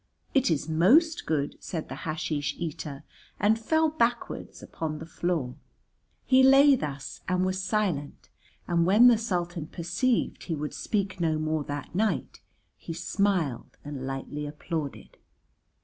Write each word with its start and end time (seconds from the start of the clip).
"It 0.33 0.49
is 0.49 0.67
most 0.67 1.27
good," 1.27 1.57
said 1.59 1.87
the 1.87 2.05
hasheesh 2.09 2.55
eater, 2.57 3.03
and 3.39 3.59
fell 3.59 3.91
backwards 3.91 4.63
upon 4.63 4.97
the 4.97 5.05
floor. 5.05 5.53
He 6.25 6.41
lay 6.41 6.75
thus 6.75 7.21
and 7.29 7.45
was 7.45 7.61
silent. 7.61 8.29
And 8.67 8.83
when 8.87 9.09
the 9.09 9.17
Sultan 9.19 9.67
perceived 9.67 10.45
he 10.45 10.55
would 10.55 10.73
speak 10.73 11.19
no 11.19 11.37
more 11.37 11.63
that 11.65 11.93
night 11.93 12.41
he 12.79 12.93
smiled 12.93 13.77
and 13.85 14.07
lightly 14.07 14.47
applauded. 14.47 15.17